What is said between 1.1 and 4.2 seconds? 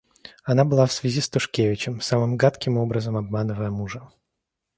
с Тушкевичем, самым гадким образом обманывая мужа.